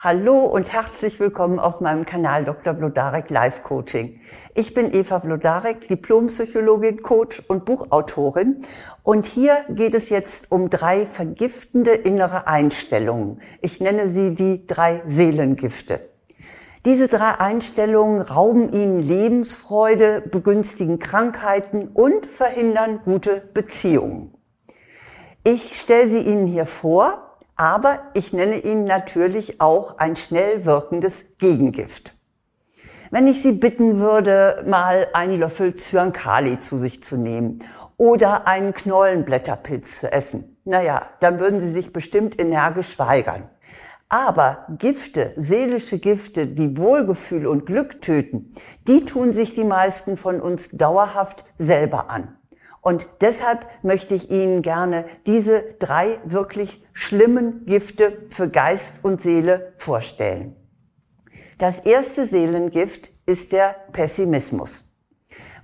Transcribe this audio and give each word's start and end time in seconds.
Hallo 0.00 0.46
und 0.46 0.72
herzlich 0.72 1.18
willkommen 1.18 1.58
auf 1.58 1.80
meinem 1.80 2.06
Kanal 2.06 2.44
Dr. 2.44 2.72
Blodarek 2.72 3.30
Live 3.30 3.64
Coaching. 3.64 4.20
Ich 4.54 4.72
bin 4.72 4.94
Eva 4.94 5.18
Blodarek, 5.18 5.88
Diplompsychologin, 5.88 7.02
Coach 7.02 7.42
und 7.48 7.64
Buchautorin. 7.64 8.62
Und 9.02 9.26
hier 9.26 9.64
geht 9.68 9.96
es 9.96 10.08
jetzt 10.08 10.52
um 10.52 10.70
drei 10.70 11.04
vergiftende 11.04 11.90
innere 11.90 12.46
Einstellungen. 12.46 13.40
Ich 13.60 13.80
nenne 13.80 14.08
sie 14.08 14.36
die 14.36 14.68
drei 14.68 15.02
Seelengifte. 15.08 16.08
Diese 16.84 17.08
drei 17.08 17.40
Einstellungen 17.40 18.20
rauben 18.22 18.70
ihnen 18.70 19.02
Lebensfreude, 19.02 20.20
begünstigen 20.20 21.00
Krankheiten 21.00 21.88
und 21.88 22.24
verhindern 22.24 23.00
gute 23.04 23.40
Beziehungen. 23.52 24.32
Ich 25.42 25.80
stelle 25.80 26.08
sie 26.08 26.20
Ihnen 26.20 26.46
hier 26.46 26.66
vor 26.66 27.27
aber 27.58 27.98
ich 28.14 28.32
nenne 28.32 28.60
Ihnen 28.60 28.84
natürlich 28.84 29.60
auch 29.60 29.98
ein 29.98 30.16
schnell 30.16 30.64
wirkendes 30.64 31.24
Gegengift. 31.38 32.14
Wenn 33.10 33.26
ich 33.26 33.42
Sie 33.42 33.52
bitten 33.52 33.98
würde, 33.98 34.64
mal 34.66 35.08
einen 35.12 35.40
Löffel 35.40 35.74
Zyankali 35.74 36.60
zu 36.60 36.78
sich 36.78 37.02
zu 37.02 37.16
nehmen 37.16 37.58
oder 37.96 38.46
einen 38.46 38.72
Knollenblätterpilz 38.72 40.00
zu 40.00 40.12
essen, 40.12 40.56
naja, 40.64 41.08
dann 41.20 41.40
würden 41.40 41.60
Sie 41.60 41.72
sich 41.72 41.92
bestimmt 41.92 42.38
energisch 42.38 42.98
weigern. 42.98 43.48
Aber 44.08 44.66
Gifte, 44.78 45.32
seelische 45.36 45.98
Gifte, 45.98 46.46
die 46.46 46.78
Wohlgefühl 46.78 47.46
und 47.46 47.66
Glück 47.66 48.00
töten, 48.00 48.54
die 48.86 49.04
tun 49.04 49.32
sich 49.32 49.52
die 49.52 49.64
meisten 49.64 50.16
von 50.16 50.40
uns 50.40 50.70
dauerhaft 50.70 51.44
selber 51.58 52.08
an. 52.08 52.37
Und 52.80 53.06
deshalb 53.20 53.66
möchte 53.82 54.14
ich 54.14 54.30
Ihnen 54.30 54.62
gerne 54.62 55.04
diese 55.26 55.62
drei 55.78 56.18
wirklich 56.24 56.84
schlimmen 56.92 57.66
Gifte 57.66 58.26
für 58.30 58.48
Geist 58.48 59.00
und 59.02 59.20
Seele 59.20 59.72
vorstellen. 59.76 60.56
Das 61.58 61.80
erste 61.80 62.26
Seelengift 62.26 63.10
ist 63.26 63.52
der 63.52 63.74
Pessimismus. 63.92 64.84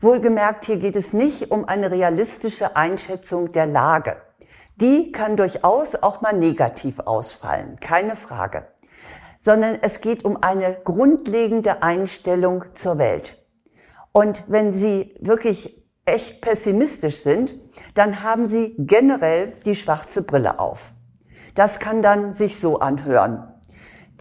Wohlgemerkt, 0.00 0.64
hier 0.64 0.76
geht 0.76 0.96
es 0.96 1.12
nicht 1.12 1.50
um 1.50 1.66
eine 1.66 1.90
realistische 1.90 2.76
Einschätzung 2.76 3.52
der 3.52 3.66
Lage. 3.66 4.16
Die 4.76 5.12
kann 5.12 5.36
durchaus 5.36 5.94
auch 5.94 6.20
mal 6.20 6.32
negativ 6.32 6.98
ausfallen, 6.98 7.78
keine 7.80 8.16
Frage. 8.16 8.66
Sondern 9.38 9.78
es 9.80 10.00
geht 10.00 10.24
um 10.24 10.42
eine 10.42 10.76
grundlegende 10.82 11.82
Einstellung 11.82 12.64
zur 12.74 12.98
Welt. 12.98 13.42
Und 14.10 14.44
wenn 14.48 14.72
Sie 14.72 15.14
wirklich 15.20 15.83
echt 16.06 16.40
pessimistisch 16.40 17.22
sind, 17.22 17.54
dann 17.94 18.22
haben 18.22 18.46
sie 18.46 18.74
generell 18.78 19.54
die 19.64 19.76
schwarze 19.76 20.22
Brille 20.22 20.58
auf. 20.58 20.92
Das 21.54 21.78
kann 21.78 22.02
dann 22.02 22.32
sich 22.32 22.60
so 22.60 22.80
anhören. 22.80 23.48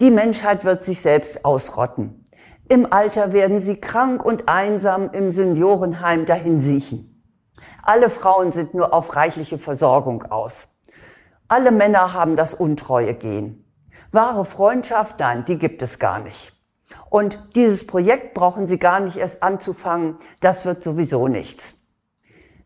Die 0.00 0.10
Menschheit 0.10 0.64
wird 0.64 0.84
sich 0.84 1.00
selbst 1.00 1.44
ausrotten. 1.44 2.24
Im 2.68 2.92
Alter 2.92 3.32
werden 3.32 3.60
sie 3.60 3.76
krank 3.76 4.24
und 4.24 4.48
einsam 4.48 5.10
im 5.12 5.30
Seniorenheim 5.30 6.24
dahin 6.24 6.60
siechen. 6.60 7.22
Alle 7.82 8.08
Frauen 8.08 8.52
sind 8.52 8.74
nur 8.74 8.94
auf 8.94 9.14
reichliche 9.14 9.58
Versorgung 9.58 10.22
aus. 10.24 10.68
Alle 11.48 11.72
Männer 11.72 12.14
haben 12.14 12.36
das 12.36 12.54
Untreue 12.54 13.14
gehen. 13.14 13.70
Wahre 14.10 14.44
Freundschaft, 14.44 15.20
nein, 15.20 15.44
die 15.44 15.58
gibt 15.58 15.82
es 15.82 15.98
gar 15.98 16.18
nicht. 16.20 16.52
Und 17.10 17.38
dieses 17.54 17.86
Projekt 17.86 18.34
brauchen 18.34 18.66
Sie 18.66 18.78
gar 18.78 19.00
nicht 19.00 19.16
erst 19.16 19.42
anzufangen, 19.42 20.16
das 20.40 20.64
wird 20.64 20.82
sowieso 20.82 21.28
nichts. 21.28 21.73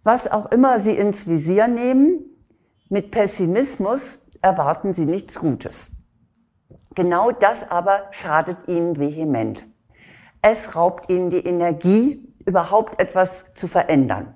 Was 0.05 0.31
auch 0.31 0.47
immer 0.53 0.81
Sie 0.81 0.97
ins 0.97 1.27
Visier 1.27 1.69
nehmen, 1.69 2.25
mit 2.89 3.11
Pessimismus 3.11 4.19
erwarten 4.41 4.95
Sie 4.95 5.07
nichts 5.07 5.39
Gutes. 5.39 5.91
Genau 6.95 7.31
das 7.31 7.71
aber 7.71 8.09
schadet 8.13 8.69
Ihnen 8.69 8.99
vehement. 8.99 9.67
Es 10.41 10.75
raubt 10.75 11.11
Ihnen 11.11 11.31
die 11.31 11.45
Energie, 11.45 12.35
überhaupt 12.47 13.01
etwas 13.01 13.53
zu 13.55 13.69
verändern. 13.69 14.35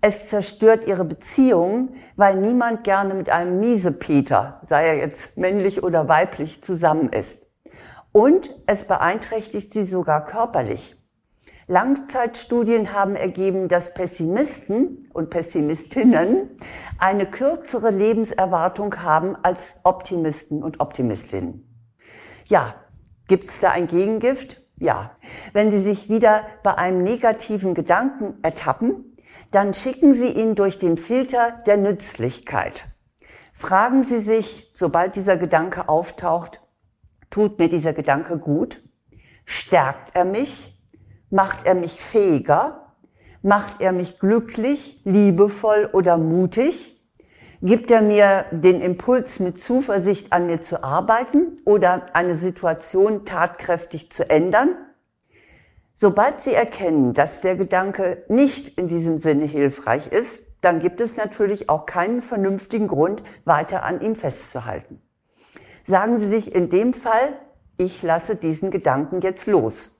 Es 0.00 0.28
zerstört 0.28 0.86
Ihre 0.86 1.04
Beziehungen, 1.04 1.94
weil 2.16 2.36
niemand 2.36 2.84
gerne 2.84 3.14
mit 3.14 3.28
einem 3.28 3.60
Miesepeter, 3.60 4.60
sei 4.62 4.86
er 4.86 4.96
jetzt 4.96 5.36
männlich 5.36 5.82
oder 5.82 6.08
weiblich, 6.08 6.62
zusammen 6.62 7.08
ist. 7.10 7.38
Und 8.12 8.50
es 8.66 8.84
beeinträchtigt 8.84 9.72
Sie 9.72 9.84
sogar 9.84 10.24
körperlich. 10.24 10.96
Langzeitstudien 11.70 12.92
haben 12.92 13.14
ergeben, 13.14 13.68
dass 13.68 13.94
Pessimisten 13.94 15.08
und 15.12 15.30
Pessimistinnen 15.30 16.50
eine 16.98 17.26
kürzere 17.26 17.90
Lebenserwartung 17.90 18.96
haben 19.04 19.36
als 19.44 19.76
Optimisten 19.84 20.64
und 20.64 20.80
Optimistinnen. 20.80 21.64
Ja, 22.46 22.74
gibt 23.28 23.44
es 23.44 23.60
da 23.60 23.70
ein 23.70 23.86
Gegengift? 23.86 24.60
Ja. 24.78 25.12
Wenn 25.52 25.70
Sie 25.70 25.80
sich 25.80 26.08
wieder 26.08 26.42
bei 26.64 26.74
einem 26.74 27.04
negativen 27.04 27.74
Gedanken 27.74 28.40
ertappen, 28.42 29.16
dann 29.52 29.72
schicken 29.72 30.12
Sie 30.12 30.32
ihn 30.32 30.56
durch 30.56 30.78
den 30.78 30.96
Filter 30.96 31.62
der 31.66 31.76
Nützlichkeit. 31.76 32.86
Fragen 33.52 34.02
Sie 34.02 34.18
sich, 34.18 34.72
sobald 34.74 35.14
dieser 35.14 35.36
Gedanke 35.36 35.88
auftaucht, 35.88 36.60
tut 37.30 37.60
mir 37.60 37.68
dieser 37.68 37.92
Gedanke 37.92 38.38
gut? 38.38 38.82
Stärkt 39.44 40.16
er 40.16 40.24
mich? 40.24 40.69
Macht 41.30 41.64
er 41.64 41.76
mich 41.76 42.00
fähiger? 42.00 42.92
Macht 43.42 43.80
er 43.80 43.92
mich 43.92 44.18
glücklich, 44.18 45.00
liebevoll 45.04 45.88
oder 45.92 46.18
mutig? 46.18 47.00
Gibt 47.62 47.90
er 47.90 48.02
mir 48.02 48.46
den 48.50 48.80
Impuls, 48.80 49.38
mit 49.38 49.60
Zuversicht 49.60 50.32
an 50.32 50.46
mir 50.46 50.60
zu 50.60 50.82
arbeiten 50.82 51.54
oder 51.64 52.14
eine 52.14 52.36
Situation 52.36 53.24
tatkräftig 53.24 54.10
zu 54.10 54.28
ändern? 54.28 54.70
Sobald 55.94 56.40
Sie 56.40 56.54
erkennen, 56.54 57.14
dass 57.14 57.40
der 57.40 57.54
Gedanke 57.54 58.24
nicht 58.28 58.76
in 58.78 58.88
diesem 58.88 59.16
Sinne 59.16 59.44
hilfreich 59.44 60.08
ist, 60.08 60.42
dann 60.62 60.80
gibt 60.80 61.00
es 61.00 61.16
natürlich 61.16 61.68
auch 61.68 61.86
keinen 61.86 62.22
vernünftigen 62.22 62.88
Grund, 62.88 63.22
weiter 63.44 63.84
an 63.84 64.00
ihm 64.00 64.16
festzuhalten. 64.16 65.00
Sagen 65.86 66.18
Sie 66.18 66.28
sich 66.28 66.54
in 66.54 66.70
dem 66.70 66.92
Fall, 66.92 67.38
ich 67.76 68.02
lasse 68.02 68.34
diesen 68.34 68.70
Gedanken 68.70 69.20
jetzt 69.20 69.46
los. 69.46 69.99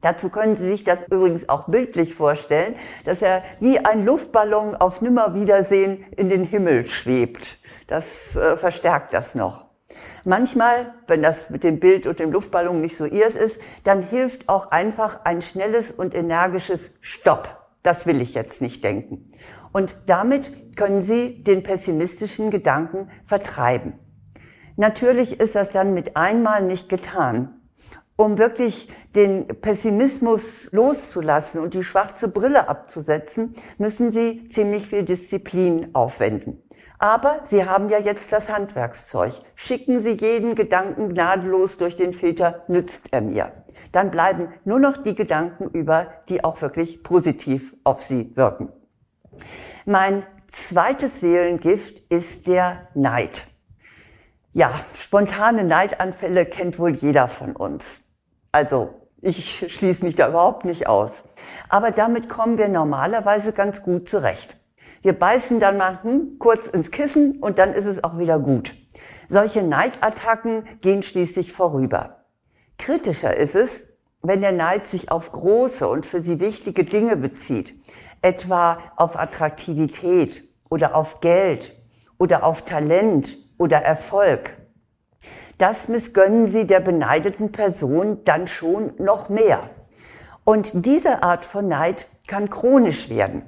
Dazu 0.00 0.30
können 0.30 0.56
Sie 0.56 0.66
sich 0.66 0.84
das 0.84 1.04
übrigens 1.10 1.48
auch 1.48 1.66
bildlich 1.68 2.14
vorstellen, 2.14 2.74
dass 3.04 3.22
er 3.22 3.42
wie 3.60 3.78
ein 3.78 4.04
Luftballon 4.04 4.74
auf 4.74 5.02
Nimmerwiedersehen 5.02 6.04
in 6.16 6.28
den 6.28 6.44
Himmel 6.44 6.86
schwebt. 6.86 7.58
Das 7.86 8.36
äh, 8.36 8.56
verstärkt 8.56 9.12
das 9.12 9.34
noch. 9.34 9.66
Manchmal, 10.24 10.94
wenn 11.06 11.22
das 11.22 11.50
mit 11.50 11.64
dem 11.64 11.80
Bild 11.80 12.06
und 12.06 12.18
dem 12.18 12.32
Luftballon 12.32 12.80
nicht 12.80 12.96
so 12.96 13.04
ihrs 13.04 13.34
ist, 13.34 13.60
dann 13.84 14.02
hilft 14.02 14.48
auch 14.48 14.70
einfach 14.70 15.24
ein 15.24 15.42
schnelles 15.42 15.90
und 15.90 16.14
energisches 16.14 16.92
Stopp. 17.00 17.56
Das 17.82 18.06
will 18.06 18.20
ich 18.20 18.34
jetzt 18.34 18.60
nicht 18.60 18.84
denken. 18.84 19.28
Und 19.72 19.96
damit 20.06 20.76
können 20.76 21.00
Sie 21.00 21.42
den 21.42 21.62
pessimistischen 21.62 22.50
Gedanken 22.50 23.10
vertreiben. 23.24 23.94
Natürlich 24.76 25.40
ist 25.40 25.54
das 25.54 25.70
dann 25.70 25.94
mit 25.94 26.16
einmal 26.16 26.62
nicht 26.62 26.88
getan 26.88 27.59
um 28.20 28.36
wirklich 28.36 28.88
den 29.16 29.48
Pessimismus 29.48 30.70
loszulassen 30.72 31.58
und 31.58 31.72
die 31.72 31.82
schwarze 31.82 32.28
Brille 32.28 32.68
abzusetzen, 32.68 33.54
müssen 33.78 34.10
Sie 34.10 34.46
ziemlich 34.50 34.86
viel 34.86 35.04
Disziplin 35.04 35.94
aufwenden. 35.94 36.62
Aber 36.98 37.40
Sie 37.44 37.64
haben 37.64 37.88
ja 37.88 37.98
jetzt 37.98 38.30
das 38.30 38.50
Handwerkszeug. 38.50 39.32
Schicken 39.54 40.00
Sie 40.00 40.10
jeden 40.10 40.54
Gedanken 40.54 41.08
gnadenlos 41.08 41.78
durch 41.78 41.96
den 41.96 42.12
Filter, 42.12 42.62
nützt 42.68 43.08
er 43.10 43.22
mir. 43.22 43.52
Dann 43.90 44.10
bleiben 44.10 44.48
nur 44.66 44.80
noch 44.80 44.98
die 44.98 45.14
Gedanken 45.14 45.70
über, 45.70 46.08
die 46.28 46.44
auch 46.44 46.60
wirklich 46.60 47.02
positiv 47.02 47.74
auf 47.84 48.02
Sie 48.02 48.36
wirken. 48.36 48.68
Mein 49.86 50.24
zweites 50.46 51.20
Seelengift 51.20 52.00
ist 52.12 52.46
der 52.46 52.88
Neid. 52.94 53.46
Ja, 54.52 54.70
spontane 54.94 55.64
Neidanfälle 55.64 56.44
kennt 56.44 56.78
wohl 56.78 56.90
jeder 56.90 57.28
von 57.28 57.56
uns. 57.56 58.02
Also 58.52 58.94
ich 59.20 59.66
schließe 59.74 60.04
mich 60.04 60.14
da 60.14 60.28
überhaupt 60.28 60.64
nicht 60.64 60.86
aus. 60.86 61.24
Aber 61.68 61.90
damit 61.90 62.28
kommen 62.28 62.58
wir 62.58 62.68
normalerweise 62.68 63.52
ganz 63.52 63.82
gut 63.82 64.08
zurecht. 64.08 64.56
Wir 65.02 65.18
beißen 65.18 65.60
dann 65.60 65.78
mal 65.78 66.02
hm, 66.02 66.38
kurz 66.38 66.66
ins 66.66 66.90
Kissen 66.90 67.38
und 67.40 67.58
dann 67.58 67.72
ist 67.72 67.86
es 67.86 68.04
auch 68.04 68.18
wieder 68.18 68.38
gut. 68.38 68.74
Solche 69.28 69.62
Neidattacken 69.62 70.64
gehen 70.82 71.02
schließlich 71.02 71.52
vorüber. 71.52 72.26
Kritischer 72.76 73.34
ist 73.34 73.54
es, 73.54 73.86
wenn 74.22 74.42
der 74.42 74.52
Neid 74.52 74.86
sich 74.86 75.10
auf 75.10 75.32
große 75.32 75.88
und 75.88 76.04
für 76.04 76.20
sie 76.20 76.40
wichtige 76.40 76.84
Dinge 76.84 77.16
bezieht, 77.16 77.74
etwa 78.20 78.78
auf 78.96 79.18
Attraktivität 79.18 80.44
oder 80.68 80.94
auf 80.94 81.20
Geld 81.20 81.74
oder 82.18 82.44
auf 82.44 82.62
Talent 82.62 83.38
oder 83.56 83.78
Erfolg 83.78 84.59
das 85.58 85.88
missgönnen 85.88 86.46
sie 86.46 86.66
der 86.66 86.80
beneideten 86.80 87.52
Person 87.52 88.18
dann 88.24 88.46
schon 88.46 88.92
noch 88.98 89.28
mehr. 89.28 89.70
Und 90.44 90.86
diese 90.86 91.22
Art 91.22 91.44
von 91.44 91.68
Neid 91.68 92.08
kann 92.26 92.50
chronisch 92.50 93.10
werden. 93.10 93.42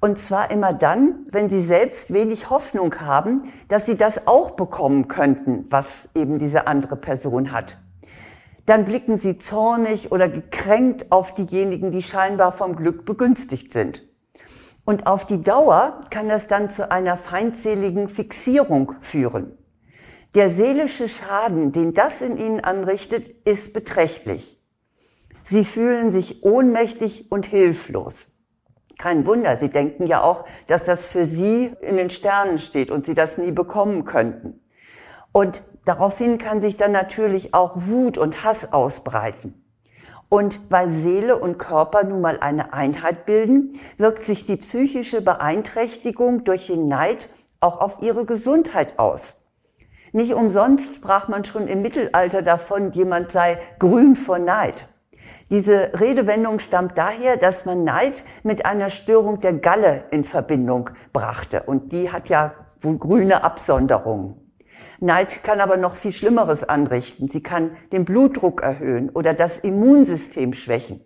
Und 0.00 0.18
zwar 0.18 0.50
immer 0.50 0.74
dann, 0.74 1.24
wenn 1.32 1.48
sie 1.48 1.62
selbst 1.62 2.12
wenig 2.12 2.50
Hoffnung 2.50 3.00
haben, 3.00 3.50
dass 3.68 3.86
sie 3.86 3.96
das 3.96 4.26
auch 4.26 4.50
bekommen 4.50 5.08
könnten, 5.08 5.64
was 5.70 5.86
eben 6.14 6.38
diese 6.38 6.66
andere 6.66 6.96
Person 6.96 7.52
hat. 7.52 7.78
dann 8.66 8.84
blicken 8.84 9.16
sie 9.16 9.38
zornig 9.38 10.10
oder 10.10 10.28
gekränkt 10.28 11.12
auf 11.12 11.32
diejenigen, 11.32 11.92
die 11.92 12.02
scheinbar 12.02 12.50
vom 12.50 12.74
Glück 12.74 13.04
begünstigt 13.04 13.72
sind. 13.72 14.02
Und 14.84 15.06
auf 15.06 15.24
die 15.24 15.42
Dauer 15.42 16.00
kann 16.10 16.28
das 16.28 16.48
dann 16.48 16.68
zu 16.68 16.90
einer 16.90 17.16
feindseligen 17.16 18.08
Fixierung 18.08 18.94
führen. 19.00 19.56
Der 20.34 20.50
seelische 20.50 21.08
Schaden, 21.08 21.72
den 21.72 21.94
das 21.94 22.20
in 22.20 22.36
ihnen 22.36 22.60
anrichtet, 22.60 23.28
ist 23.44 23.72
beträchtlich. 23.72 24.60
Sie 25.42 25.64
fühlen 25.64 26.10
sich 26.10 26.42
ohnmächtig 26.42 27.30
und 27.30 27.46
hilflos. 27.46 28.28
Kein 28.98 29.26
Wunder, 29.26 29.58
sie 29.58 29.68
denken 29.68 30.06
ja 30.06 30.22
auch, 30.22 30.44
dass 30.66 30.84
das 30.84 31.06
für 31.06 31.24
sie 31.24 31.72
in 31.80 31.96
den 31.96 32.10
Sternen 32.10 32.58
steht 32.58 32.90
und 32.90 33.06
sie 33.06 33.14
das 33.14 33.38
nie 33.38 33.52
bekommen 33.52 34.04
könnten. 34.04 34.60
Und 35.32 35.62
daraufhin 35.84 36.38
kann 36.38 36.62
sich 36.62 36.76
dann 36.76 36.92
natürlich 36.92 37.54
auch 37.54 37.72
Wut 37.76 38.16
und 38.16 38.42
Hass 38.42 38.72
ausbreiten. 38.72 39.62
Und 40.28 40.60
weil 40.70 40.90
Seele 40.90 41.38
und 41.38 41.58
Körper 41.58 42.04
nun 42.04 42.20
mal 42.20 42.40
eine 42.40 42.72
Einheit 42.72 43.26
bilden, 43.26 43.78
wirkt 43.96 44.26
sich 44.26 44.46
die 44.46 44.56
psychische 44.56 45.20
Beeinträchtigung 45.20 46.44
durch 46.44 46.66
den 46.66 46.88
Neid 46.88 47.28
auch 47.60 47.80
auf 47.80 48.02
ihre 48.02 48.24
Gesundheit 48.24 48.98
aus. 48.98 49.36
Nicht 50.12 50.34
umsonst 50.34 50.96
sprach 50.96 51.28
man 51.28 51.44
schon 51.44 51.68
im 51.68 51.82
Mittelalter 51.82 52.42
davon, 52.42 52.92
jemand 52.92 53.32
sei 53.32 53.58
grün 53.78 54.16
vor 54.16 54.38
Neid. 54.38 54.88
Diese 55.50 55.92
Redewendung 55.98 56.58
stammt 56.58 56.98
daher, 56.98 57.36
dass 57.36 57.64
man 57.64 57.84
Neid 57.84 58.22
mit 58.42 58.66
einer 58.66 58.90
Störung 58.90 59.40
der 59.40 59.54
Galle 59.54 60.04
in 60.10 60.24
Verbindung 60.24 60.90
brachte. 61.12 61.62
Und 61.64 61.92
die 61.92 62.10
hat 62.10 62.28
ja 62.28 62.54
wohl 62.80 62.98
grüne 62.98 63.44
Absonderungen. 63.44 64.40
Neid 65.00 65.42
kann 65.42 65.60
aber 65.60 65.76
noch 65.76 65.96
viel 65.96 66.12
Schlimmeres 66.12 66.64
anrichten. 66.64 67.28
Sie 67.30 67.42
kann 67.42 67.76
den 67.92 68.04
Blutdruck 68.04 68.62
erhöhen 68.62 69.10
oder 69.10 69.34
das 69.34 69.58
Immunsystem 69.58 70.52
schwächen. 70.52 71.04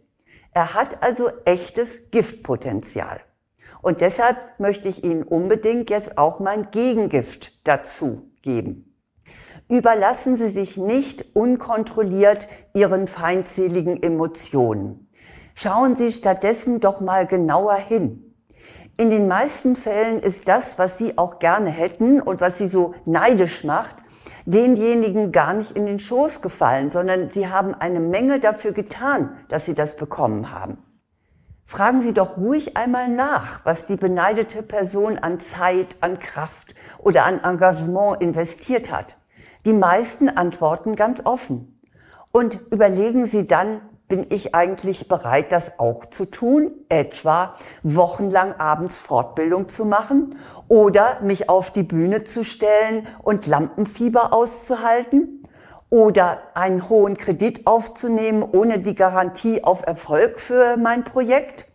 Er 0.53 0.75
hat 0.75 1.03
also 1.03 1.31
echtes 1.45 2.11
Giftpotenzial. 2.11 3.21
Und 3.83 4.01
deshalb 4.01 4.37
möchte 4.59 4.89
ich 4.89 5.05
Ihnen 5.05 5.23
unbedingt 5.23 5.91
jetzt 5.91 6.19
auch 6.19 6.41
mein 6.41 6.71
Gegengift 6.71 7.67
dazu 7.67 8.31
geben. 8.43 8.90
Überlassen 9.71 10.35
Sie 10.35 10.49
sich 10.49 10.77
nicht 10.77 11.25
unkontrolliert 11.37 12.49
Ihren 12.75 13.07
feindseligen 13.07 14.03
Emotionen. 14.03 15.09
Schauen 15.55 15.95
Sie 15.95 16.11
stattdessen 16.11 16.81
doch 16.81 17.01
mal 17.01 17.25
genauer 17.25 17.77
hin. 17.77 18.35
In 18.97 19.11
den 19.11 19.29
meisten 19.29 19.77
Fällen 19.77 20.19
ist 20.19 20.49
das, 20.49 20.77
was 20.81 20.99
Sie 20.99 21.17
auch 21.19 21.39
gerne 21.39 21.71
hätten 21.71 22.21
und 22.21 22.41
was 22.41 22.59
Sie 22.59 22.67
so 22.67 22.95
neidisch 23.05 23.63
macht, 23.63 23.95
denjenigen 24.45 25.31
gar 25.31 25.55
nicht 25.55 25.71
in 25.71 25.87
den 25.87 26.01
Schoß 26.01 26.43
gefallen, 26.43 26.91
sondern 26.91 27.31
Sie 27.31 27.49
haben 27.49 27.73
eine 27.73 28.01
Menge 28.01 28.41
dafür 28.41 28.73
getan, 28.73 29.37
dass 29.49 29.67
Sie 29.67 29.75
das 29.75 29.95
bekommen 29.95 30.51
haben. 30.53 30.79
Fragen 31.65 32.03
Sie 32.03 32.13
doch 32.13 32.39
ruhig 32.39 32.77
einmal 32.77 33.07
nach, 33.07 33.65
was 33.65 33.87
die 33.87 33.95
beneidete 33.95 34.65
Person 34.65 35.17
an 35.17 35.39
Zeit, 35.39 35.97
an 36.01 36.19
Kraft 36.19 36.75
oder 36.99 37.25
an 37.25 37.39
Engagement 37.45 38.21
investiert 38.21 38.91
hat. 38.91 39.20
Die 39.65 39.73
meisten 39.73 40.29
antworten 40.29 40.97
ganz 40.97 41.21
offen. 41.25 41.81
Und 42.33 42.61
überlegen 42.71 43.27
Sie 43.27 43.47
dann, 43.47 43.83
bin 44.11 44.27
ich 44.29 44.55
eigentlich 44.55 45.09
bereit, 45.09 45.53
das 45.53 45.79
auch 45.79 46.05
zu 46.05 46.27
tun, 46.27 46.73
etwa 46.89 47.55
wochenlang 47.83 48.55
abends 48.59 48.99
Fortbildung 48.99 49.69
zu 49.69 49.85
machen 49.85 50.37
oder 50.67 51.21
mich 51.23 51.49
auf 51.49 51.71
die 51.71 51.85
Bühne 51.85 52.25
zu 52.25 52.43
stellen 52.43 53.07
und 53.23 53.47
Lampenfieber 53.47 54.33
auszuhalten 54.33 55.47
oder 55.91 56.43
einen 56.55 56.89
hohen 56.89 57.17
Kredit 57.17 57.67
aufzunehmen 57.67 58.43
ohne 58.43 58.81
die 58.81 58.97
Garantie 58.97 59.63
auf 59.63 59.87
Erfolg 59.87 60.41
für 60.41 60.77
mein 60.77 61.05
Projekt, 61.05 61.71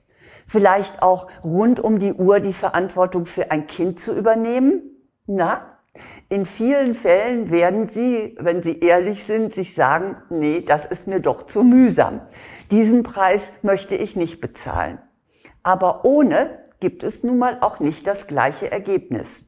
vielleicht 0.46 1.02
auch 1.02 1.28
rund 1.44 1.80
um 1.80 2.00
die 2.00 2.14
Uhr 2.14 2.42
die 2.42 2.54
Verantwortung 2.54 3.26
für 3.26 3.52
ein 3.52 3.66
Kind 3.66 4.00
zu 4.00 4.14
übernehmen. 4.14 4.82
Na, 5.26 5.75
in 6.30 6.46
vielen 6.46 6.94
Fällen 6.94 7.50
werden 7.52 7.88
Sie, 7.88 8.36
wenn 8.40 8.64
Sie 8.64 8.80
ehrlich 8.80 9.24
sind, 9.26 9.54
sich 9.54 9.76
sagen, 9.76 10.18
nee, 10.30 10.62
das 10.62 10.86
ist 10.86 11.08
mir 11.08 11.20
doch 11.20 11.44
zu 11.44 11.64
mühsam. 11.64 12.22
Diesen 12.72 13.04
Preis 13.04 13.52
möchte 13.62 13.96
ich 13.96 14.16
nicht 14.16 14.42
bezahlen. 14.42 15.00
Aber 15.64 16.06
ohne 16.06 16.60
gibt 16.80 17.04
es 17.04 17.24
nun 17.24 17.38
mal 17.38 17.58
auch 17.62 17.80
nicht 17.80 18.08
das 18.08 18.28
gleiche 18.28 18.72
Ergebnis. 18.72 19.44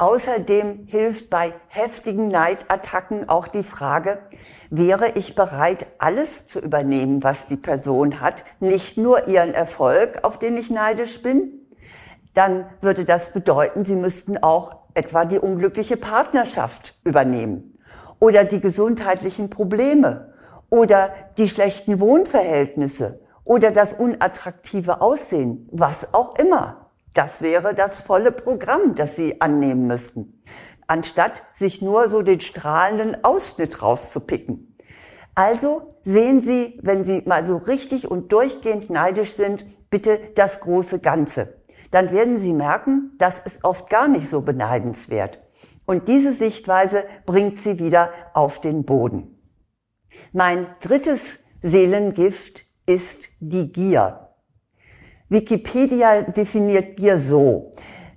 Außerdem 0.00 0.86
hilft 0.86 1.28
bei 1.28 1.52
heftigen 1.68 2.28
Neidattacken 2.28 3.28
auch 3.28 3.46
die 3.46 3.62
Frage, 3.62 4.18
wäre 4.70 5.10
ich 5.14 5.34
bereit, 5.34 5.86
alles 5.98 6.46
zu 6.46 6.58
übernehmen, 6.58 7.22
was 7.22 7.48
die 7.48 7.58
Person 7.58 8.20
hat, 8.20 8.44
nicht 8.60 8.96
nur 8.96 9.28
ihren 9.28 9.52
Erfolg, 9.52 10.20
auf 10.22 10.38
den 10.38 10.56
ich 10.56 10.70
neidisch 10.70 11.20
bin? 11.20 11.52
Dann 12.32 12.64
würde 12.80 13.04
das 13.04 13.32
bedeuten, 13.32 13.84
Sie 13.84 13.96
müssten 13.96 14.38
auch 14.38 14.79
etwa 14.94 15.24
die 15.24 15.38
unglückliche 15.38 15.96
Partnerschaft 15.96 16.98
übernehmen 17.04 17.78
oder 18.18 18.44
die 18.44 18.60
gesundheitlichen 18.60 19.50
Probleme 19.50 20.34
oder 20.68 21.12
die 21.38 21.48
schlechten 21.48 22.00
Wohnverhältnisse 22.00 23.20
oder 23.44 23.70
das 23.70 23.94
unattraktive 23.94 25.00
Aussehen, 25.00 25.68
was 25.72 26.14
auch 26.14 26.38
immer. 26.38 26.90
Das 27.14 27.42
wäre 27.42 27.74
das 27.74 28.00
volle 28.00 28.30
Programm, 28.30 28.94
das 28.94 29.16
Sie 29.16 29.40
annehmen 29.40 29.86
müssten, 29.86 30.42
anstatt 30.86 31.42
sich 31.54 31.82
nur 31.82 32.08
so 32.08 32.22
den 32.22 32.40
strahlenden 32.40 33.24
Ausschnitt 33.24 33.82
rauszupicken. 33.82 34.76
Also 35.34 35.96
sehen 36.04 36.40
Sie, 36.40 36.78
wenn 36.82 37.04
Sie 37.04 37.22
mal 37.26 37.46
so 37.46 37.56
richtig 37.56 38.08
und 38.08 38.30
durchgehend 38.32 38.90
neidisch 38.90 39.32
sind, 39.32 39.64
bitte 39.90 40.20
das 40.36 40.60
große 40.60 41.00
Ganze 41.00 41.59
dann 41.90 42.12
werden 42.12 42.38
Sie 42.38 42.52
merken, 42.52 43.12
das 43.18 43.38
ist 43.40 43.64
oft 43.64 43.90
gar 43.90 44.08
nicht 44.08 44.28
so 44.28 44.42
beneidenswert. 44.42 45.40
Und 45.86 46.08
diese 46.08 46.32
Sichtweise 46.32 47.04
bringt 47.26 47.60
Sie 47.62 47.78
wieder 47.78 48.10
auf 48.32 48.60
den 48.60 48.84
Boden. 48.84 49.36
Mein 50.32 50.66
drittes 50.80 51.20
Seelengift 51.62 52.62
ist 52.86 53.28
die 53.40 53.72
Gier. 53.72 54.28
Wikipedia 55.28 56.22
definiert 56.22 56.96
Gier 56.96 57.18
so. 57.18 57.72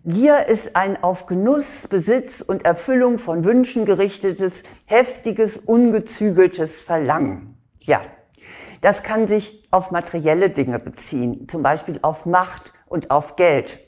Gier 0.06 0.48
ist 0.48 0.76
ein 0.76 1.02
auf 1.02 1.28
Genuss, 1.28 1.88
Besitz 1.88 2.42
und 2.42 2.66
Erfüllung 2.66 3.20
von 3.20 3.46
Wünschen 3.46 3.86
gerichtetes, 3.86 4.64
heftiges, 4.86 5.58
ungezügeltes 5.58 6.82
Verlangen. 6.82 7.58
Ja, 7.80 8.02
das 8.82 9.02
kann 9.02 9.28
sich 9.28 9.66
auf 9.72 9.92
materielle 9.92 10.50
Dinge 10.50 10.78
beziehen, 10.78 11.48
zum 11.48 11.64
Beispiel 11.64 12.00
auf 12.02 12.26
Macht, 12.26 12.74
und 12.94 13.10
auf 13.10 13.36
Geld. 13.36 13.80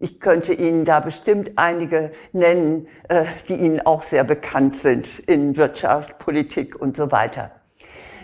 Ich 0.00 0.18
könnte 0.20 0.52
Ihnen 0.52 0.84
da 0.84 0.98
bestimmt 0.98 1.52
einige 1.56 2.10
nennen, 2.32 2.88
äh, 3.08 3.24
die 3.48 3.54
Ihnen 3.54 3.86
auch 3.86 4.02
sehr 4.02 4.24
bekannt 4.24 4.76
sind 4.76 5.20
in 5.20 5.56
Wirtschaft, 5.56 6.18
Politik 6.18 6.74
und 6.80 6.96
so 6.96 7.12
weiter. 7.12 7.52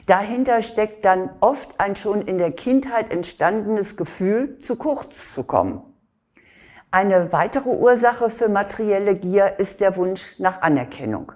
Dahinter 0.06 0.62
steckt 0.62 1.04
dann 1.04 1.30
oft 1.40 1.78
ein 1.78 1.94
schon 1.94 2.22
in 2.22 2.38
der 2.38 2.50
Kindheit 2.50 3.12
entstandenes 3.12 3.96
Gefühl, 3.96 4.58
zu 4.58 4.76
kurz 4.76 5.32
zu 5.32 5.44
kommen. 5.44 5.82
Eine 6.90 7.32
weitere 7.32 7.70
Ursache 7.70 8.28
für 8.28 8.48
materielle 8.48 9.14
Gier 9.14 9.58
ist 9.58 9.80
der 9.80 9.96
Wunsch 9.96 10.38
nach 10.38 10.62
Anerkennung. 10.62 11.32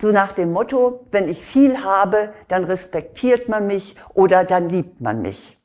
So 0.00 0.10
nach 0.12 0.32
dem 0.32 0.52
Motto, 0.52 1.00
wenn 1.10 1.28
ich 1.28 1.44
viel 1.44 1.84
habe, 1.84 2.32
dann 2.48 2.64
respektiert 2.64 3.48
man 3.48 3.66
mich 3.66 3.96
oder 4.14 4.44
dann 4.44 4.68
liebt 4.68 5.00
man 5.00 5.22
mich. 5.22 5.58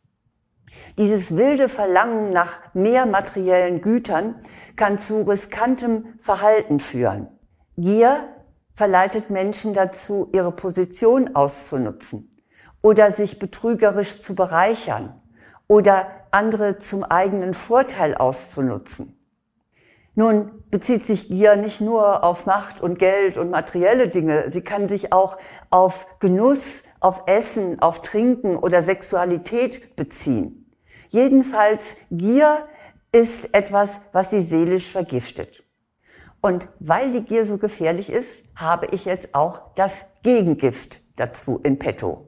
Dieses 0.97 1.35
wilde 1.35 1.69
Verlangen 1.69 2.31
nach 2.31 2.73
mehr 2.73 3.05
materiellen 3.05 3.81
Gütern 3.81 4.35
kann 4.75 4.97
zu 4.97 5.21
riskantem 5.21 6.15
Verhalten 6.19 6.79
führen. 6.79 7.27
Gier 7.77 8.27
verleitet 8.73 9.29
Menschen 9.29 9.75
dazu, 9.75 10.29
ihre 10.33 10.51
Position 10.51 11.35
auszunutzen 11.35 12.35
oder 12.81 13.11
sich 13.11 13.37
betrügerisch 13.37 14.19
zu 14.19 14.33
bereichern 14.33 15.21
oder 15.67 16.07
andere 16.31 16.79
zum 16.79 17.03
eigenen 17.03 17.53
Vorteil 17.53 18.15
auszunutzen. 18.15 19.13
Nun 20.15 20.63
bezieht 20.71 21.05
sich 21.05 21.27
Gier 21.27 21.57
nicht 21.57 21.79
nur 21.79 22.23
auf 22.23 22.47
Macht 22.47 22.81
und 22.81 22.97
Geld 22.97 23.37
und 23.37 23.51
materielle 23.51 24.09
Dinge, 24.09 24.49
sie 24.51 24.61
kann 24.61 24.89
sich 24.89 25.13
auch 25.13 25.37
auf 25.69 26.07
Genuss, 26.19 26.81
auf 26.99 27.23
Essen, 27.27 27.79
auf 27.83 28.01
Trinken 28.01 28.57
oder 28.57 28.81
Sexualität 28.81 29.95
beziehen. 29.95 30.66
Jedenfalls, 31.09 31.81
Gier 32.11 32.67
ist 33.11 33.53
etwas, 33.53 33.99
was 34.11 34.29
sie 34.29 34.41
seelisch 34.41 34.89
vergiftet. 34.89 35.63
Und 36.41 36.67
weil 36.79 37.11
die 37.11 37.23
Gier 37.23 37.45
so 37.45 37.57
gefährlich 37.57 38.09
ist, 38.09 38.43
habe 38.55 38.87
ich 38.87 39.05
jetzt 39.05 39.33
auch 39.33 39.73
das 39.75 39.93
Gegengift 40.23 41.01
dazu 41.15 41.59
in 41.63 41.79
petto. 41.79 42.25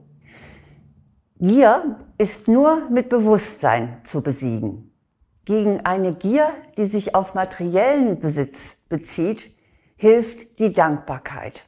Gier 1.38 1.98
ist 2.18 2.48
nur 2.48 2.90
mit 2.90 3.08
Bewusstsein 3.08 4.00
zu 4.04 4.22
besiegen. 4.22 4.92
Gegen 5.44 5.84
eine 5.86 6.14
Gier, 6.14 6.48
die 6.76 6.84
sich 6.84 7.14
auf 7.14 7.34
materiellen 7.34 8.20
Besitz 8.20 8.76
bezieht, 8.88 9.50
hilft 9.96 10.58
die 10.58 10.72
Dankbarkeit. 10.72 11.62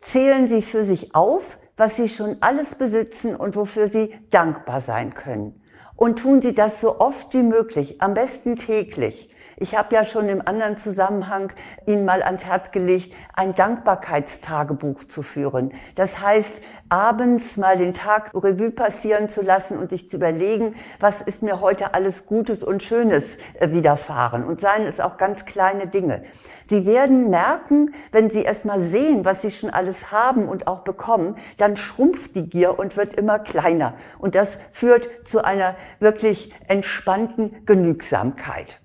Zählen 0.00 0.48
Sie 0.48 0.62
für 0.62 0.84
sich 0.84 1.14
auf, 1.14 1.58
was 1.76 1.96
Sie 1.96 2.08
schon 2.08 2.36
alles 2.40 2.74
besitzen 2.74 3.36
und 3.36 3.54
wofür 3.56 3.88
Sie 3.88 4.14
dankbar 4.30 4.80
sein 4.80 5.14
können. 5.14 5.62
Und 5.96 6.18
tun 6.20 6.42
Sie 6.42 6.54
das 6.54 6.80
so 6.80 7.00
oft 7.00 7.32
wie 7.34 7.42
möglich, 7.42 8.00
am 8.00 8.14
besten 8.14 8.56
täglich. 8.56 9.28
Ich 9.58 9.74
habe 9.74 9.94
ja 9.94 10.04
schon 10.04 10.28
im 10.28 10.46
anderen 10.46 10.76
Zusammenhang 10.76 11.50
Ihnen 11.86 12.04
mal 12.04 12.22
ans 12.22 12.44
Herz 12.44 12.72
gelegt, 12.72 13.14
ein 13.32 13.54
Dankbarkeitstagebuch 13.54 15.04
zu 15.04 15.22
führen. 15.22 15.72
Das 15.94 16.20
heißt, 16.20 16.52
abends 16.90 17.56
mal 17.56 17.78
den 17.78 17.94
Tag 17.94 18.34
Revue 18.34 18.70
passieren 18.70 19.30
zu 19.30 19.40
lassen 19.40 19.78
und 19.78 19.88
sich 19.88 20.10
zu 20.10 20.18
überlegen, 20.18 20.74
was 21.00 21.22
ist 21.22 21.42
mir 21.42 21.62
heute 21.62 21.94
alles 21.94 22.26
Gutes 22.26 22.62
und 22.62 22.82
Schönes 22.82 23.38
äh, 23.54 23.70
widerfahren. 23.70 24.44
Und 24.44 24.60
seien 24.60 24.86
es 24.86 25.00
auch 25.00 25.16
ganz 25.16 25.46
kleine 25.46 25.86
Dinge. 25.86 26.24
Sie 26.68 26.84
werden 26.84 27.30
merken, 27.30 27.94
wenn 28.12 28.28
Sie 28.28 28.42
erst 28.42 28.66
mal 28.66 28.82
sehen, 28.82 29.24
was 29.24 29.40
Sie 29.40 29.50
schon 29.50 29.70
alles 29.70 30.10
haben 30.12 30.50
und 30.50 30.66
auch 30.66 30.80
bekommen, 30.80 31.36
dann 31.56 31.78
schrumpft 31.78 32.36
die 32.36 32.50
Gier 32.50 32.78
und 32.78 32.98
wird 32.98 33.14
immer 33.14 33.38
kleiner. 33.38 33.94
Und 34.18 34.34
das 34.34 34.58
führt 34.70 35.08
zu 35.24 35.42
einer 35.42 35.76
wirklich 35.98 36.52
entspannten 36.68 37.64
Genügsamkeit. 37.64 38.80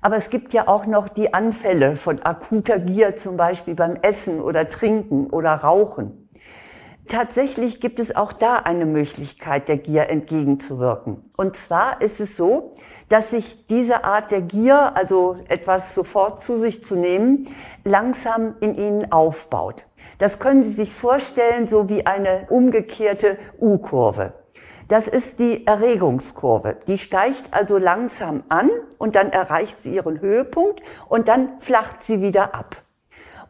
Aber 0.00 0.16
es 0.16 0.30
gibt 0.30 0.52
ja 0.52 0.68
auch 0.68 0.86
noch 0.86 1.08
die 1.08 1.34
Anfälle 1.34 1.96
von 1.96 2.22
akuter 2.22 2.78
Gier, 2.78 3.16
zum 3.16 3.36
Beispiel 3.36 3.74
beim 3.74 3.96
Essen 3.96 4.40
oder 4.40 4.68
Trinken 4.68 5.28
oder 5.28 5.52
Rauchen. 5.52 6.28
Tatsächlich 7.08 7.80
gibt 7.80 8.00
es 8.00 8.14
auch 8.14 8.34
da 8.34 8.56
eine 8.56 8.84
Möglichkeit, 8.84 9.68
der 9.68 9.78
Gier 9.78 10.10
entgegenzuwirken. 10.10 11.30
Und 11.38 11.56
zwar 11.56 12.02
ist 12.02 12.20
es 12.20 12.36
so, 12.36 12.72
dass 13.08 13.30
sich 13.30 13.66
diese 13.66 14.04
Art 14.04 14.30
der 14.30 14.42
Gier, 14.42 14.94
also 14.94 15.38
etwas 15.48 15.94
sofort 15.94 16.42
zu 16.42 16.58
sich 16.58 16.84
zu 16.84 16.96
nehmen, 16.96 17.48
langsam 17.82 18.56
in 18.60 18.76
ihnen 18.76 19.10
aufbaut. 19.10 19.84
Das 20.18 20.38
können 20.38 20.62
Sie 20.62 20.72
sich 20.72 20.92
vorstellen, 20.92 21.66
so 21.66 21.88
wie 21.88 22.04
eine 22.04 22.46
umgekehrte 22.50 23.38
U-Kurve. 23.58 24.34
Das 24.88 25.06
ist 25.06 25.38
die 25.38 25.66
Erregungskurve. 25.66 26.78
Die 26.86 26.96
steigt 26.96 27.52
also 27.52 27.76
langsam 27.76 28.42
an 28.48 28.70
und 28.96 29.16
dann 29.16 29.30
erreicht 29.30 29.82
sie 29.82 29.94
ihren 29.94 30.20
Höhepunkt 30.20 30.80
und 31.08 31.28
dann 31.28 31.60
flacht 31.60 32.04
sie 32.04 32.22
wieder 32.22 32.54
ab. 32.54 32.82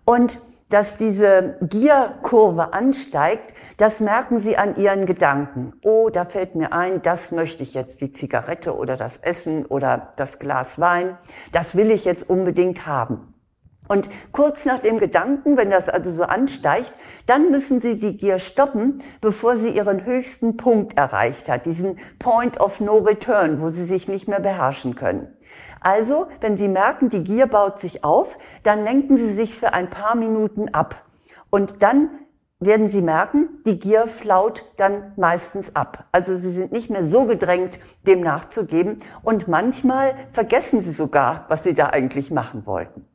Und 0.04 0.40
dass 0.68 0.96
diese 0.96 1.56
Gierkurve 1.62 2.72
ansteigt, 2.74 3.54
das 3.78 4.00
merken 4.00 4.38
Sie 4.38 4.58
an 4.58 4.76
Ihren 4.76 5.06
Gedanken. 5.06 5.72
Oh, 5.82 6.10
da 6.10 6.26
fällt 6.26 6.56
mir 6.56 6.74
ein, 6.74 7.00
das 7.00 7.32
möchte 7.32 7.62
ich 7.62 7.72
jetzt, 7.72 8.02
die 8.02 8.12
Zigarette 8.12 8.76
oder 8.76 8.98
das 8.98 9.16
Essen 9.18 9.64
oder 9.64 10.12
das 10.16 10.38
Glas 10.38 10.78
Wein, 10.78 11.16
das 11.52 11.74
will 11.74 11.90
ich 11.90 12.04
jetzt 12.04 12.28
unbedingt 12.28 12.86
haben. 12.86 13.32
Und 13.88 14.08
kurz 14.32 14.64
nach 14.66 14.78
dem 14.78 14.98
Gedanken, 14.98 15.56
wenn 15.56 15.70
das 15.70 15.88
also 15.88 16.10
so 16.10 16.22
ansteigt, 16.24 16.92
dann 17.26 17.50
müssen 17.50 17.80
Sie 17.80 17.98
die 17.98 18.16
Gier 18.16 18.38
stoppen, 18.38 19.02
bevor 19.20 19.56
sie 19.56 19.70
ihren 19.70 20.04
höchsten 20.04 20.56
Punkt 20.56 20.96
erreicht 20.98 21.48
hat, 21.48 21.66
diesen 21.66 21.98
Point 22.18 22.60
of 22.60 22.80
No 22.80 22.98
Return, 22.98 23.60
wo 23.60 23.70
Sie 23.70 23.84
sich 23.84 24.06
nicht 24.06 24.28
mehr 24.28 24.40
beherrschen 24.40 24.94
können. 24.94 25.34
Also, 25.80 26.26
wenn 26.40 26.56
Sie 26.56 26.68
merken, 26.68 27.08
die 27.08 27.24
Gier 27.24 27.46
baut 27.46 27.80
sich 27.80 28.04
auf, 28.04 28.36
dann 28.62 28.84
lenken 28.84 29.16
Sie 29.16 29.32
sich 29.32 29.58
für 29.58 29.72
ein 29.72 29.88
paar 29.88 30.14
Minuten 30.14 30.68
ab. 30.68 31.04
Und 31.50 31.82
dann 31.82 32.10
werden 32.60 32.88
Sie 32.88 33.02
merken, 33.02 33.48
die 33.64 33.78
Gier 33.78 34.08
flaut 34.08 34.64
dann 34.76 35.12
meistens 35.16 35.76
ab. 35.76 36.06
Also 36.12 36.36
Sie 36.36 36.50
sind 36.50 36.72
nicht 36.72 36.90
mehr 36.90 37.04
so 37.04 37.24
gedrängt, 37.24 37.78
dem 38.06 38.20
nachzugeben. 38.20 38.98
Und 39.22 39.48
manchmal 39.48 40.14
vergessen 40.32 40.82
Sie 40.82 40.90
sogar, 40.90 41.46
was 41.48 41.62
Sie 41.62 41.74
da 41.74 41.86
eigentlich 41.86 42.30
machen 42.30 42.66
wollten. 42.66 43.06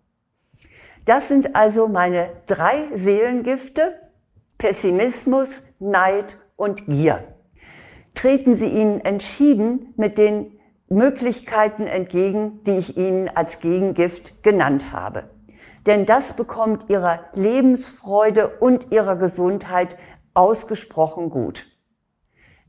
Das 1.05 1.27
sind 1.27 1.55
also 1.55 1.87
meine 1.87 2.29
drei 2.47 2.87
Seelengifte, 2.93 3.99
Pessimismus, 4.57 5.49
Neid 5.79 6.37
und 6.55 6.85
Gier. 6.85 7.23
Treten 8.13 8.55
Sie 8.55 8.67
ihnen 8.67 9.01
entschieden 9.01 9.93
mit 9.97 10.17
den 10.17 10.59
Möglichkeiten 10.87 11.87
entgegen, 11.87 12.63
die 12.63 12.77
ich 12.77 12.97
Ihnen 12.97 13.27
als 13.27 13.59
Gegengift 13.59 14.43
genannt 14.43 14.91
habe. 14.91 15.29
Denn 15.85 16.05
das 16.05 16.33
bekommt 16.33 16.89
Ihrer 16.89 17.25
Lebensfreude 17.33 18.47
und 18.59 18.91
Ihrer 18.91 19.15
Gesundheit 19.15 19.97
ausgesprochen 20.33 21.29
gut. 21.29 21.65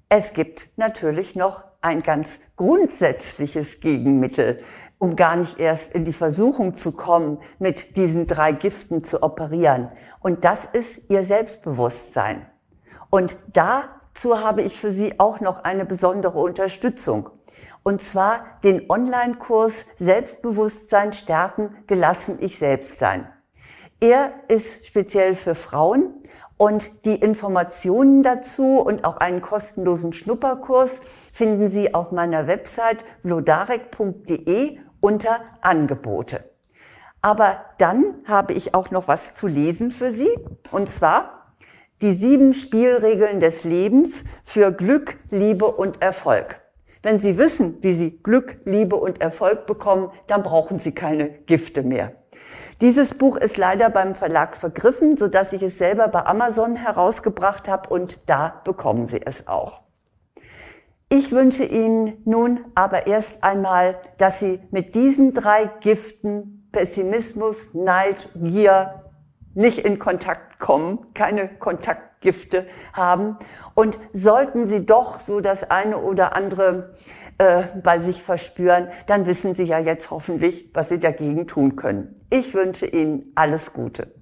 Es 0.09 0.33
gibt 0.33 0.71
natürlich 0.77 1.37
noch 1.37 1.63
ein 1.81 2.03
ganz 2.03 2.39
grundsätzliches 2.57 3.81
Gegenmittel, 3.81 4.61
um 5.05 5.17
gar 5.17 5.37
nicht 5.37 5.61
erst 5.61 5.93
in 5.93 6.07
die 6.07 6.15
Versuchung 6.15 6.73
zu 6.73 6.93
kommen, 6.93 7.37
mit 7.59 7.99
diesen 7.99 8.27
drei 8.27 8.53
Giften 8.53 9.05
zu 9.05 9.23
operieren. 9.23 9.91
Und 10.21 10.47
das 10.47 10.65
ist 10.65 10.99
Ihr 11.11 11.25
Selbstbewusstsein. 11.25 12.47
Und 13.11 13.37
dazu 13.53 14.41
habe 14.41 14.63
ich 14.63 14.81
für 14.81 14.93
Sie 14.93 15.21
auch 15.21 15.41
noch 15.41 15.63
eine 15.63 15.85
besondere 15.85 16.39
Unterstützung. 16.39 17.29
Und 17.83 18.01
zwar 18.01 18.47
den 18.65 18.89
Online-Kurs 18.89 19.85
Selbstbewusstsein 19.99 21.13
stärken, 21.13 21.77
gelassen 21.87 22.39
ich 22.41 22.59
selbst 22.59 22.99
sein. 22.99 23.29
Er 24.01 24.33
ist 24.49 24.87
speziell 24.87 25.35
für 25.35 25.55
Frauen 25.55 26.15
und 26.57 27.05
die 27.05 27.17
Informationen 27.17 28.23
dazu 28.23 28.81
und 28.81 29.05
auch 29.05 29.19
einen 29.19 29.43
kostenlosen 29.43 30.15
Schnupperkurs 30.15 31.01
finden 31.31 31.69
Sie 31.69 31.93
auf 31.93 32.11
meiner 32.11 32.47
Website 32.47 33.05
vlodarek.de 33.23 34.79
unter 35.05 35.41
Angebote. 35.61 36.45
Aber 37.21 37.59
dann 37.77 38.23
habe 38.27 38.55
ich 38.55 38.75
auch 38.75 38.91
noch 38.91 39.07
was 39.07 39.35
zu 39.35 39.47
lesen 39.47 39.91
für 39.91 40.13
Sie. 40.13 40.31
Und 40.71 40.91
zwar 40.91 41.53
die 42.01 42.15
sieben 42.15 42.55
Spielregeln 42.55 43.39
des 43.39 43.65
Lebens 43.65 44.25
für 44.45 44.73
Glück, 44.73 45.19
Liebe 45.31 45.67
und 45.67 46.01
Erfolg. 46.01 46.63
Wenn 47.03 47.19
Sie 47.19 47.37
wissen, 47.37 47.77
wie 47.83 47.93
Sie 47.93 48.23
Glück, 48.23 48.57
Liebe 48.65 48.97
und 48.97 49.21
Erfolg 49.21 49.67
bekommen, 49.67 50.11
dann 50.27 50.43
brauchen 50.43 50.79
Sie 50.79 50.93
keine 50.93 51.29
Gifte 51.29 51.83
mehr. 51.83 52.13
Dieses 52.81 53.13
Buch 53.13 53.37
ist 53.37 53.59
leider 53.59 53.91
beim 53.91 54.15
Verlag 54.15 54.57
vergriffen, 54.57 55.19
so 55.19 55.29
dass 55.29 55.53
ich 55.53 55.63
es 55.63 55.77
selber 55.77 56.09
bei 56.09 56.25
Amazon 56.25 56.77
herausgebracht 56.77 57.69
habe 57.69 57.91
und 57.91 58.19
da 58.25 58.63
bekommen 58.65 59.05
Sie 59.05 59.21
es 59.23 59.49
auch. 59.49 59.84
Ich 61.17 61.31
wünsche 61.31 61.63
Ihnen 61.63 62.21
nun 62.25 62.65
aber 62.75 63.07
erst 63.07 63.45
einmal, 63.45 64.01
dass 64.19 64.41
Sie 64.41 64.59
mit 64.73 64.97
diesen 64.97 65.33
drei 65.33 65.71
Giften 65.79 66.69
Pessimismus, 66.73 67.73
Neid, 67.73 68.31
Gier 68.35 69.05
nicht 69.55 69.79
in 69.79 70.01
Kontakt 70.01 70.59
kommen, 70.59 71.15
keine 71.15 71.47
Kontaktgifte 71.47 72.67
haben. 72.93 73.37
Und 73.77 73.97
sollten 74.13 74.65
Sie 74.65 74.85
doch 74.85 75.21
so 75.21 75.41
das 75.41 75.71
eine 75.71 75.99
oder 75.99 76.35
andere 76.35 76.97
äh, 77.39 77.63
bei 77.81 78.01
sich 78.01 78.21
verspüren, 78.21 78.89
dann 79.07 79.25
wissen 79.27 79.55
Sie 79.55 79.63
ja 79.63 79.79
jetzt 79.79 80.11
hoffentlich, 80.11 80.71
was 80.75 80.89
Sie 80.89 80.99
dagegen 80.99 81.47
tun 81.47 81.77
können. 81.77 82.27
Ich 82.29 82.55
wünsche 82.55 82.87
Ihnen 82.87 83.31
alles 83.37 83.73
Gute. 83.73 84.13